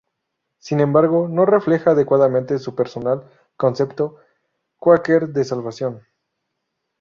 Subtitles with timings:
[0.57, 3.21] Sin embargo, no refleja adecuadamente su personal
[3.55, 4.17] concepto
[4.79, 6.01] Quaker de salvación.